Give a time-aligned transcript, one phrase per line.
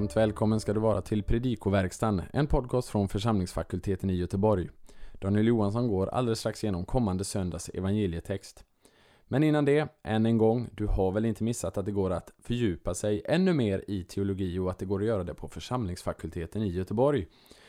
[0.00, 4.68] Varmt välkommen ska du vara till Predikoverkstan, en podcast från församlingsfakulteten i Göteborg.
[5.12, 8.64] Daniel Johansson går alldeles strax igenom kommande söndags evangelietext.
[9.28, 12.32] Men innan det, än en gång, du har väl inte missat att det går att
[12.38, 16.62] fördjupa sig ännu mer i teologi och att det går att göra det på församlingsfakulteten
[16.62, 17.26] i Göteborg.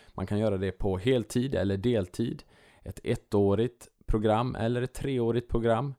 [0.09, 2.43] Man kan göra det på heltid eller deltid,
[2.83, 5.93] ett ettårigt program eller ett treårigt program.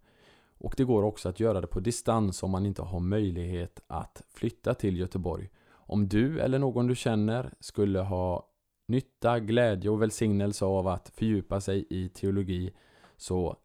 [0.58, 4.22] Och det går också att göra det på distans om man inte har möjlighet att
[4.34, 5.50] flytta till Göteborg.
[5.86, 8.48] Om du eller någon du känner skulle ha
[8.88, 12.72] nytta, glädje och välsignelse av att fördjupa sig i teologi
[13.16, 13.56] så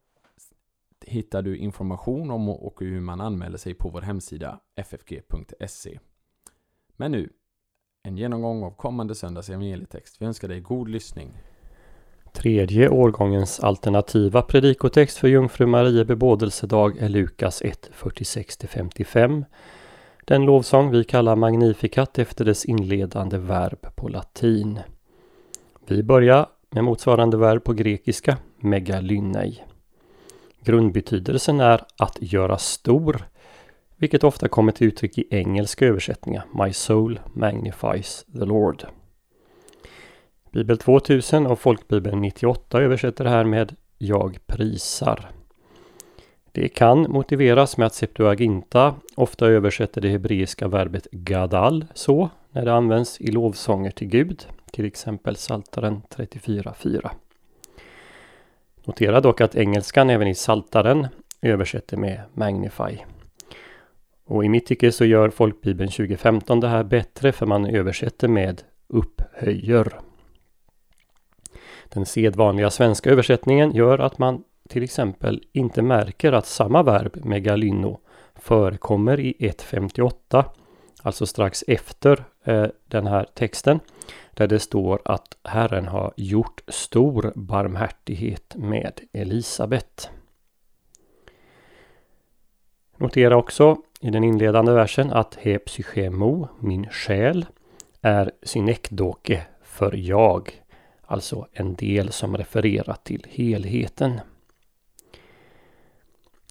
[1.05, 5.99] hittar du information om och hur man anmäler sig på vår hemsida ffg.se.
[6.95, 7.29] Men nu,
[8.03, 10.21] en genomgång av kommande söndags evangelietext.
[10.21, 11.31] Vi önskar dig god lyssning.
[12.33, 19.45] Tredje årgångens alternativa predikotext för Jungfru Marie bebådelsedag är Lukas 1, 46-55.
[20.27, 24.79] Den lovsång vi kallar Magnificat efter dess inledande verb på latin.
[25.87, 29.63] Vi börjar med motsvarande verb på grekiska, megalynei.
[30.59, 33.27] Grundbetydelsen är att göra stor,
[33.95, 36.45] vilket ofta kommer till uttryck i engelska översättningar.
[36.65, 38.83] My soul magnifies the Lord.
[40.51, 45.36] Bibel 2000 och Folkbibeln 98 översätter det här med Jag prisar.
[46.51, 52.73] Det kan motiveras med att Septuaginta ofta översätter det hebreiska verbet gadal så när det
[52.73, 57.09] används i lovsånger till Gud, till exempel Saltaren 34.4.
[58.85, 61.07] Notera dock att engelskan även i Saltaren
[61.41, 62.97] översätter med Magnify.
[64.25, 68.61] Och i mitt tycke så gör Folkbibeln 2015 det här bättre för man översätter med
[68.87, 69.99] upphöjer.
[71.89, 77.99] Den sedvanliga svenska översättningen gör att man till exempel inte märker att samma verb megalino
[78.35, 80.45] förekommer i 1.58,
[81.01, 83.79] alltså strax efter eh, den här texten,
[84.33, 90.09] där det står att Herren har gjort stor barmhärtighet med Elisabet.
[92.97, 97.45] Notera också i den inledande versen att he psychemo, min själ,
[98.01, 100.51] är synekdoke för jag,
[101.01, 104.19] alltså en del som refererar till helheten.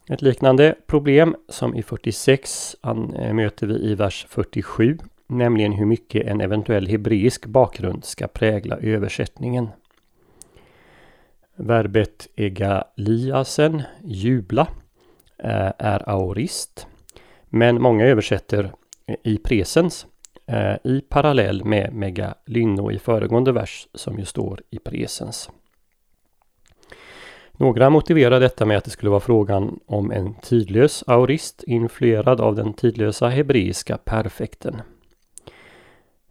[0.09, 6.27] Ett liknande problem som i 46 eh, möter vi i vers 47, nämligen hur mycket
[6.27, 9.69] en eventuell hebreisk bakgrund ska prägla översättningen.
[11.57, 14.69] Verbet egaliasen, jubla,
[15.39, 16.87] eh, är aorist,
[17.49, 18.73] men många översätter
[19.07, 20.07] eh, i presens
[20.85, 25.51] i parallell med megalynno i föregående vers som ju står i presens.
[27.59, 32.55] Några motiverar detta med att det skulle vara frågan om en tidlös aorist influerad av
[32.55, 34.83] den tidlösa hebreiska perfekten.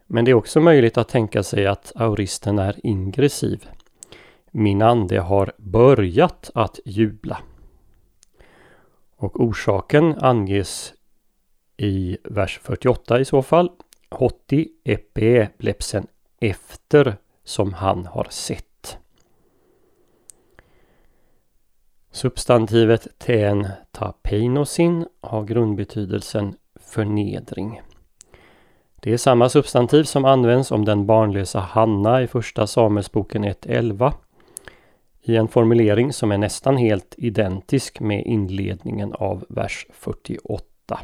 [0.07, 3.65] Men det är också möjligt att tänka sig att aoristen är ingressiv.
[4.51, 7.37] Min ande har börjat att jubla.
[9.17, 10.93] Och orsaken anges
[11.77, 13.71] i vers 48 i så fall.
[14.09, 16.07] Hotti epe blepsen
[16.39, 18.74] efter som han har sett.
[22.15, 27.81] Substantivet ten tapeinosin har grundbetydelsen förnedring.
[28.95, 34.13] Det är samma substantiv som används om den barnlösa Hanna i Första Samuelsboken 1.11
[35.21, 40.99] i en formulering som är nästan helt identisk med inledningen av vers 48.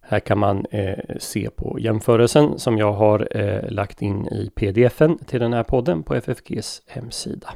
[0.00, 5.18] Här kan man eh, se på jämförelsen som jag har eh, lagt in i pdfen
[5.18, 7.54] till den här podden på FFGs hemsida.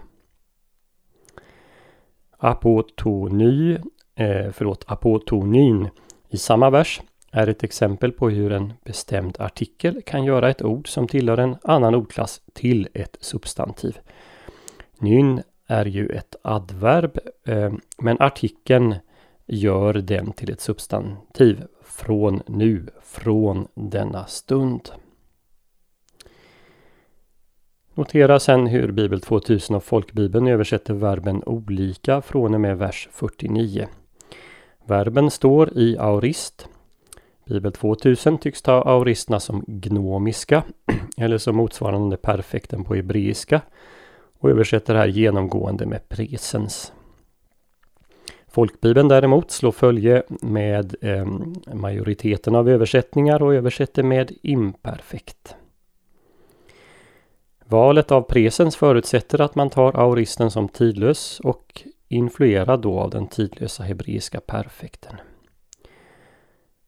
[2.38, 3.78] Apotony,
[4.14, 5.88] eh, förlåt, apotonin
[6.28, 7.00] i samma vers
[7.30, 11.56] är ett exempel på hur en bestämd artikel kan göra ett ord som tillhör en
[11.62, 13.98] annan ordklass till ett substantiv.
[14.98, 18.94] Nyn är ju ett adverb, eh, men artikeln
[19.46, 24.90] gör den till ett substantiv från nu, från denna stund.
[27.98, 33.86] Notera sen hur Bibel 2000 och Folkbibeln översätter verben olika från och med vers 49.
[34.86, 36.68] Verben står i aorist.
[37.44, 40.62] Bibel 2000 tycks ta aoristerna som gnomiska
[41.16, 43.60] eller som motsvarande perfekten på hebreiska
[44.40, 46.92] och översätter här genomgående med presens.
[48.48, 51.26] Folkbibeln däremot slår följe med eh,
[51.74, 55.57] majoriteten av översättningar och översätter med imperfekt.
[57.70, 63.26] Valet av presens förutsätter att man tar aoristen som tidlös och influerad då av den
[63.26, 65.16] tidlösa hebreiska perfekten.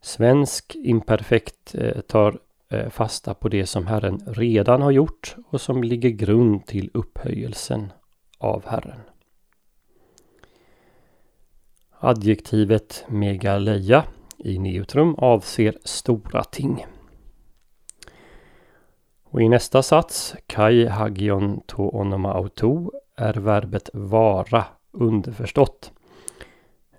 [0.00, 2.38] Svensk imperfekt eh, tar
[2.68, 7.92] eh, fasta på det som Herren redan har gjort och som ligger grund till upphöjelsen
[8.38, 9.00] av Herren.
[11.98, 14.04] Adjektivet megaleia
[14.38, 16.86] i neutrum avser stora ting.
[19.32, 25.92] Och i nästa sats, kai hagion to onoma auto, är verbet vara underförstått.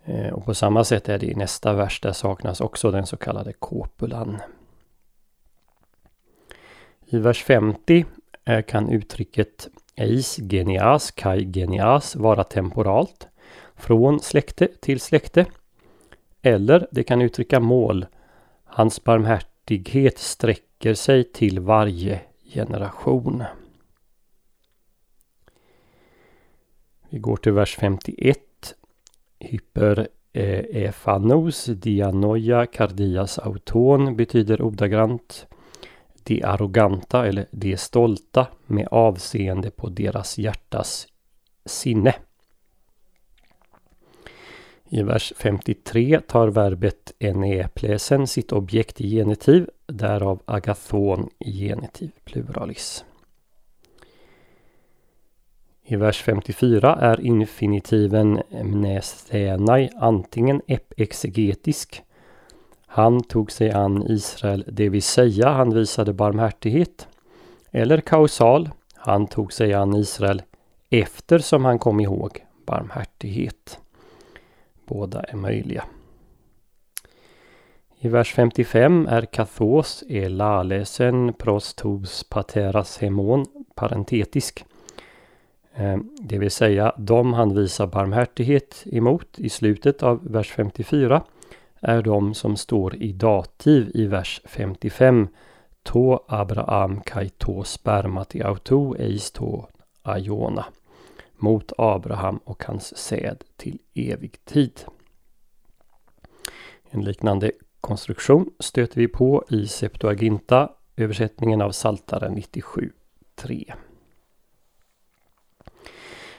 [0.05, 3.17] Eh, och på samma sätt är det i nästa vers, där saknas också den så
[3.17, 4.41] kallade kopulan.
[7.05, 8.05] I vers 50
[8.45, 13.27] eh, kan uttrycket eis genias kai genias vara temporalt,
[13.75, 15.45] från släkte till släkte.
[16.41, 18.05] Eller det kan uttrycka mål.
[18.65, 19.50] Hans barmhärtighet
[20.18, 22.21] sträcker sig till varje
[22.53, 23.44] generation.
[27.09, 28.38] Vi går till vers 51.
[29.39, 35.47] Hyper eh, Efanos dianoia cardias auton betyder ordagrant
[36.24, 41.07] de arroganta eller de stolta med avseende på deras hjärtas
[41.65, 42.13] sinne.
[44.93, 53.05] I vers 53 tar verbet eneplesen sitt objekt i genitiv, därav agathon i genitiv pluralis.
[55.83, 60.61] I vers 54 är infinitiven mnesthenai antingen
[60.97, 62.03] exegetisk.
[62.85, 67.07] Han tog sig an Israel, det vill säga han visade barmhärtighet.
[67.71, 68.69] Eller kausal.
[68.95, 70.41] Han tog sig an Israel
[70.89, 73.79] eftersom han kom ihåg barmhärtighet.
[74.91, 75.83] Båda är möjliga.
[77.99, 83.45] I vers 55 är kathos elalesen prostos pateras hemon
[83.75, 84.65] parentetisk.
[85.73, 91.23] Eh, det vill säga de han visar barmhärtighet emot i slutet av vers 54
[91.81, 95.27] är de som står i dativ i vers 55.
[95.83, 99.65] To Abraham kaito spermati auto eis to
[100.03, 100.65] aiona.
[101.41, 104.81] Mot Abraham och hans säd till evig tid.
[106.89, 107.51] En liknande
[107.81, 113.73] konstruktion stöter vi på i Septuaginta översättningen av Saltaren 97.3.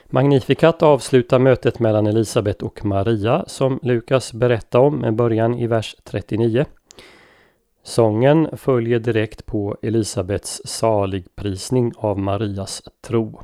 [0.05, 5.95] Magnificat avslutar mötet mellan Elisabet och Maria som Lukas berättar om med början i vers
[6.03, 6.65] 39.
[7.83, 13.41] Sången följer direkt på Elisabets saligprisning av Marias tro.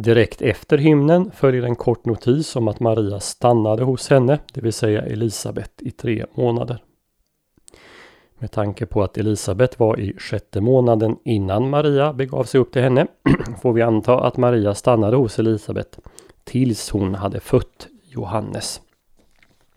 [0.00, 4.72] Direkt efter hymnen följer en kort notis om att Maria stannade hos henne, det vill
[4.72, 6.82] säga Elisabet, i tre månader.
[8.38, 12.82] Med tanke på att Elisabet var i sjätte månaden innan Maria begav sig upp till
[12.82, 13.06] henne
[13.62, 15.98] får vi anta att Maria stannade hos Elisabet
[16.44, 18.80] tills hon hade fött Johannes.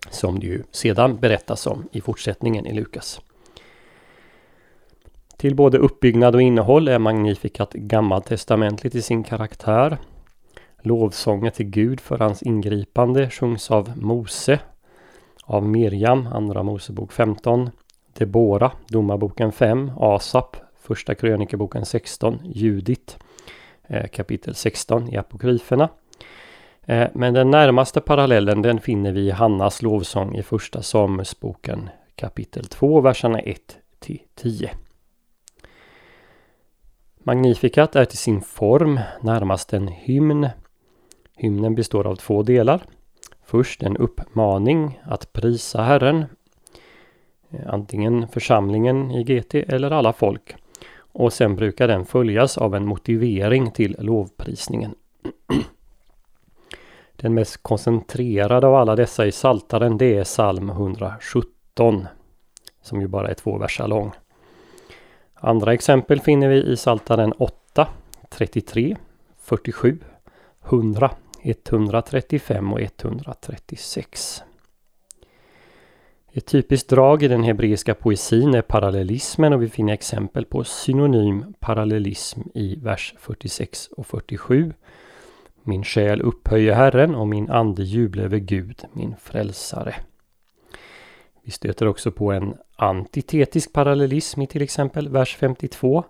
[0.09, 3.21] Som det ju sedan berättas om i fortsättningen i Lukas.
[5.38, 9.97] Till både uppbyggnad och innehåll är Magnificat gammaltestamentligt i sin karaktär.
[10.81, 14.60] Lovsånger till Gud för hans ingripande sjungs av Mose,
[15.44, 17.69] av Miriam, Andra Mosebok 15,
[18.13, 23.18] Debora, Domarboken 5, Asap, Första krönikeboken 16, Judit,
[23.88, 25.90] eh, kapitel 16 i Apokryferna.
[26.81, 32.66] Eh, men den närmaste parallellen den finner vi i Hannas lovsång i Första Samuelsboken kapitel
[32.66, 34.71] 2, verserna 1 till 10.
[37.23, 40.50] Magnificat är till sin form närmast en hymn.
[41.42, 42.83] Hymnen består av två delar.
[43.45, 46.26] Först en uppmaning att prisa Herren
[47.50, 50.56] eh, antingen församlingen i GT eller alla folk.
[50.95, 54.95] Och sen brukar den följas av en motivering till lovprisningen.
[57.16, 62.07] Den mest koncentrerade av alla dessa i Saltaren det är psalm 117.
[62.81, 64.12] Som ju bara är två verser lång.
[65.33, 67.88] Andra exempel finner vi i Saltaren 8,
[68.30, 68.98] 33,
[69.38, 70.00] 47,
[70.66, 71.12] 100,
[71.44, 74.44] 135 och 136.
[76.33, 81.54] Ett typiskt drag i den hebreiska poesin är parallellismen och vi finner exempel på synonym
[81.60, 84.74] parallellism i vers 46 och 47.
[85.64, 89.95] Min själ upphöjer Herren och min ande jublar över Gud, min frälsare.
[91.44, 96.04] Vi stöter också på en antitetisk parallellism i till exempel vers 52.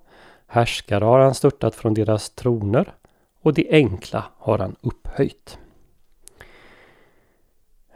[0.48, 2.94] Härskare har han störtat från deras troner
[3.42, 5.58] och det enkla har han upphöjt.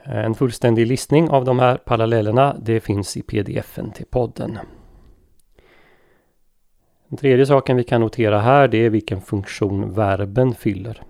[0.03, 4.59] En fullständig listning av de här parallellerna det finns i pdfen till podden.
[7.07, 11.01] Den tredje saken vi kan notera här det är vilken funktion verben fyller.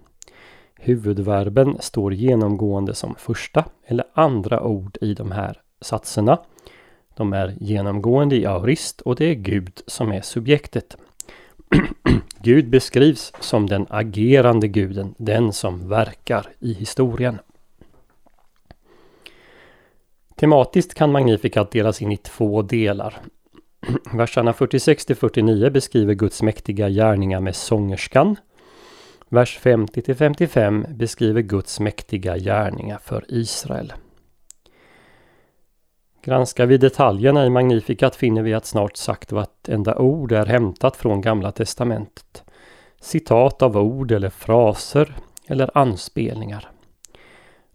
[0.75, 6.39] Huvudverben står genomgående som första eller andra ord i de här satserna.
[7.15, 10.97] De är genomgående i aorist och det är Gud som är subjektet.
[12.45, 17.39] Gud beskrivs som den agerande guden, den som verkar i historien.
[20.35, 23.15] Tematiskt kan Magnificat delas in i två delar.
[24.13, 28.35] Verserna 46 49 beskriver Guds mäktiga gärningar med sångerskan.
[29.29, 33.93] Vers 50 55 beskriver Guds mäktiga gärningar för Israel.
[36.25, 41.21] Granskar vi detaljerna i Magnificat finner vi att snart sagt vartenda ord är hämtat från
[41.21, 42.43] Gamla Testamentet.
[43.01, 45.15] Citat av ord eller fraser
[45.47, 46.69] eller anspelningar.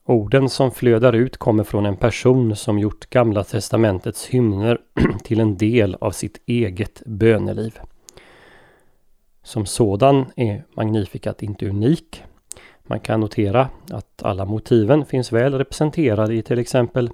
[0.05, 4.79] Orden som flödar ut kommer från en person som gjort Gamla Testamentets hymner
[5.25, 7.79] till en del av sitt eget böneliv.
[9.43, 12.23] Som sådan är Magnificat inte unik.
[12.83, 17.11] Man kan notera att alla motiven finns väl representerade i till exempel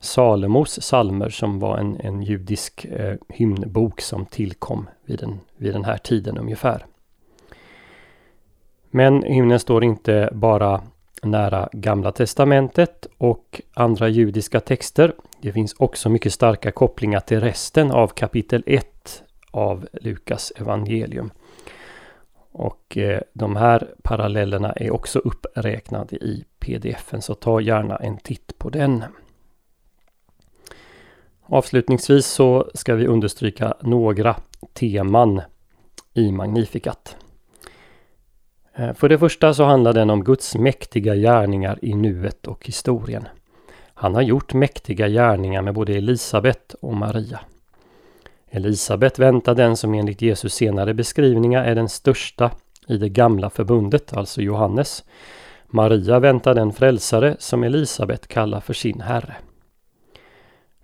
[0.00, 5.84] Salomos salmer som var en, en judisk eh, hymnbok som tillkom vid den, vid den
[5.84, 6.86] här tiden ungefär.
[8.90, 10.82] Men hymnen står inte bara
[11.22, 15.12] nära Gamla Testamentet och andra judiska texter.
[15.40, 21.30] Det finns också mycket starka kopplingar till resten av kapitel 1 av Lukas evangelium.
[22.52, 28.58] Och eh, de här parallellerna är också uppräknade i pdfen så ta gärna en titt
[28.58, 29.04] på den.
[31.52, 34.36] Avslutningsvis så ska vi understryka några
[34.72, 35.42] teman
[36.14, 37.16] i Magnificat.
[38.74, 43.28] Eh, för det första så handlar den om Guds mäktiga gärningar i nuet och historien.
[43.94, 47.40] Han har gjort mäktiga gärningar med både Elisabet och Maria.
[48.50, 52.50] Elisabet väntar den som enligt Jesus senare beskrivningar är den största
[52.88, 55.04] i det gamla förbundet, alltså Johannes.
[55.66, 59.36] Maria väntar den frälsare som Elisabet kallar för sin herre.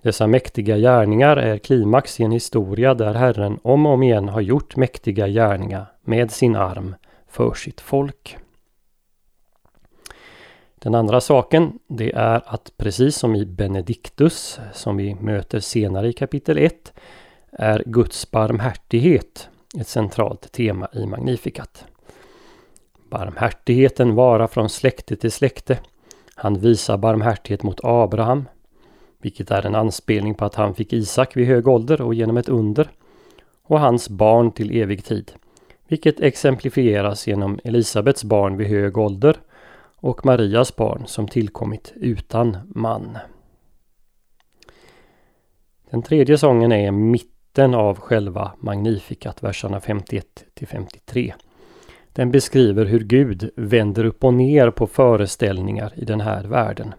[0.07, 4.41] Dessa mäktiga gärningar är klimax i en historia där Herren om och om igen har
[4.41, 6.95] gjort mäktiga gärningar med sin arm
[7.29, 8.37] för sitt folk.
[10.75, 16.13] Den andra saken det är att precis som i Benediktus som vi möter senare i
[16.13, 16.93] kapitel 1
[17.51, 19.49] är Guds barmhärtighet
[19.81, 21.85] ett centralt tema i Magnificat.
[23.11, 25.79] Barmhärtigheten vara från släkte till släkte.
[26.35, 28.45] Han visar barmhärtighet mot Abraham,
[29.19, 32.49] vilket är en anspelning på att han fick Isak vid hög ålder och genom ett
[32.49, 32.91] under,
[33.63, 35.33] och hans barn till evig tid,
[35.89, 39.37] vilket exemplifieras genom Elisabets barn vid hög ålder
[39.97, 43.19] och Marias barn som tillkommit utan man.
[45.91, 51.35] Den tredje sången är mitten av själva Magnificat, verserna 51 till 53.
[52.13, 56.95] Den beskriver hur Gud vänder upp och ner på föreställningar i den här världen.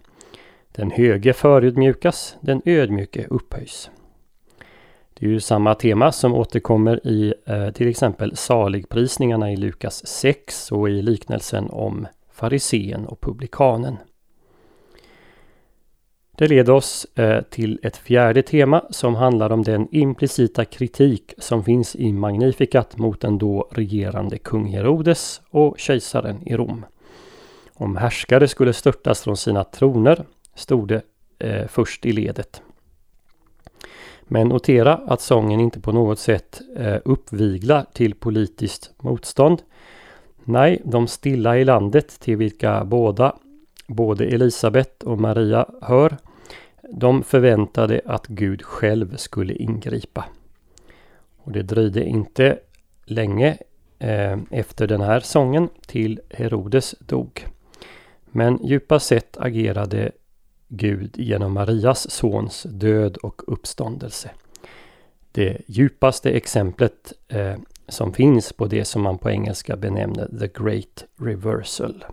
[0.78, 3.90] Den höge förödmjukas, den ödmjuke upphöjs.
[5.14, 10.72] Det är ju samma tema som återkommer i eh, till exempel saligprisningarna i Lukas 6
[10.72, 13.96] och i liknelsen om farisén och publikanen.
[16.36, 21.64] Det leder oss eh, till ett fjärde tema som handlar om den implicita kritik som
[21.64, 26.86] finns i Magnificat mot den då regerande kung Herodes och kejsaren i Rom.
[27.74, 30.24] Om härskare skulle störtas från sina troner
[30.58, 31.02] stod det
[31.38, 32.62] eh, först i ledet.
[34.22, 39.62] Men notera att sången inte på något sätt eh, uppviglar till politiskt motstånd.
[40.44, 43.36] Nej, de stilla i landet till vilka båda,
[43.86, 46.16] både Elisabet och Maria hör,
[46.92, 50.24] de förväntade att Gud själv skulle ingripa.
[51.36, 52.58] Och det dröjde inte
[53.04, 53.58] länge
[53.98, 57.46] eh, efter den här sången till Herodes dog.
[58.24, 60.12] Men djupast sett agerade
[60.68, 64.30] Gud genom Marias sons död och uppståndelse.
[65.32, 67.56] Det djupaste exemplet eh,
[67.88, 72.04] som finns på det som man på engelska benämner The Great Reversal.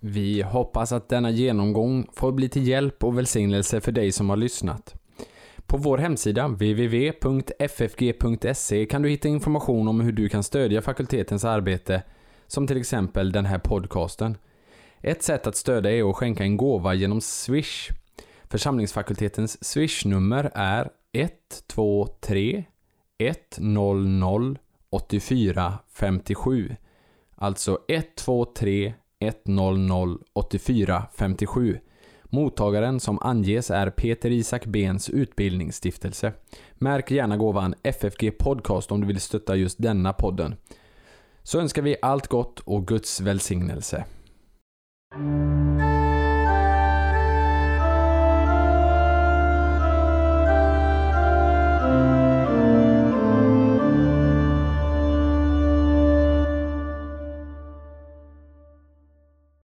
[0.00, 4.36] Vi hoppas att denna genomgång får bli till hjälp och välsignelse för dig som har
[4.36, 4.94] lyssnat.
[5.66, 7.26] På vår hemsida www.ffg.se
[8.86, 12.02] kan du hitta information om hur du kan stödja fakultetens arbete,
[12.46, 14.36] som till exempel den här podcasten.
[15.02, 17.90] Ett sätt att stödja är att skänka en gåva genom Swish.
[18.44, 22.64] Församlingsfakultetens Swish-nummer är 123
[23.18, 24.56] 100
[24.90, 26.76] 84 57.
[27.34, 31.78] Alltså 123 100 84 57.
[32.24, 36.32] Mottagaren som anges är Peter Isak Bens utbildningsstiftelse.
[36.74, 40.56] Märk gärna gåvan FFG Podcast om du vill stötta just denna podden.
[41.42, 44.04] Så önskar vi allt gott och Guds välsignelse.
[45.12, 45.99] you